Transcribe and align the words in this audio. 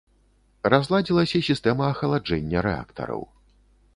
Разладзілася 0.73 1.41
сістэма 1.49 1.83
ахаладжэння 1.95 2.63
рэактараў. 2.69 3.21